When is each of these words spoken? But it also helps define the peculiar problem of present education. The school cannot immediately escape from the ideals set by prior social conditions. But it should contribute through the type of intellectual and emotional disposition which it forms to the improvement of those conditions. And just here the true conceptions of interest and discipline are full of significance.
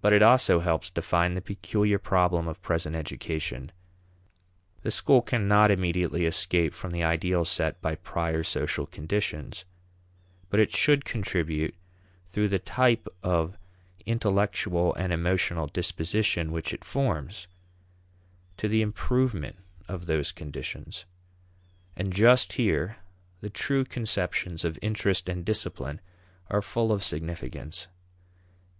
But 0.00 0.12
it 0.12 0.24
also 0.24 0.58
helps 0.58 0.90
define 0.90 1.34
the 1.34 1.40
peculiar 1.40 2.00
problem 2.00 2.48
of 2.48 2.60
present 2.62 2.96
education. 2.96 3.70
The 4.82 4.90
school 4.90 5.22
cannot 5.22 5.70
immediately 5.70 6.26
escape 6.26 6.74
from 6.74 6.90
the 6.90 7.04
ideals 7.04 7.48
set 7.48 7.80
by 7.80 7.94
prior 7.94 8.42
social 8.42 8.86
conditions. 8.86 9.64
But 10.48 10.58
it 10.58 10.72
should 10.72 11.04
contribute 11.04 11.76
through 12.30 12.48
the 12.48 12.58
type 12.58 13.06
of 13.22 13.56
intellectual 14.04 14.96
and 14.96 15.12
emotional 15.12 15.68
disposition 15.68 16.50
which 16.50 16.74
it 16.74 16.82
forms 16.84 17.46
to 18.56 18.66
the 18.66 18.82
improvement 18.82 19.54
of 19.86 20.06
those 20.06 20.32
conditions. 20.32 21.04
And 21.94 22.12
just 22.12 22.54
here 22.54 22.96
the 23.42 23.48
true 23.50 23.84
conceptions 23.84 24.64
of 24.64 24.76
interest 24.82 25.28
and 25.28 25.44
discipline 25.44 26.00
are 26.48 26.60
full 26.60 26.90
of 26.90 27.04
significance. 27.04 27.86